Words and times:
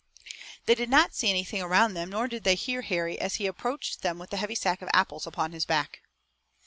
They 0.65 0.73
did 0.73 0.89
not 0.89 1.13
see 1.13 1.29
anything 1.29 1.61
around 1.61 1.93
them 1.93 2.09
nor 2.09 2.27
did 2.27 2.43
they 2.43 2.55
hear 2.55 2.81
Harry 2.81 3.19
as 3.19 3.35
he 3.35 3.45
approached 3.45 4.01
them 4.01 4.17
with 4.17 4.31
the 4.31 4.37
heavy 4.37 4.55
sack 4.55 4.81
of 4.81 4.89
apples 4.93 5.27
upon 5.27 5.51
his 5.51 5.65
back. 5.67 6.01